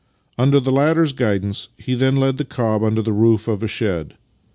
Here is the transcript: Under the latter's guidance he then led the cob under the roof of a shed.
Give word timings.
Under 0.35 0.59
the 0.59 0.71
latter's 0.71 1.13
guidance 1.13 1.69
he 1.77 1.93
then 1.93 2.15
led 2.15 2.37
the 2.39 2.43
cob 2.43 2.83
under 2.83 3.03
the 3.03 3.13
roof 3.13 3.47
of 3.47 3.61
a 3.61 3.67
shed. 3.67 4.15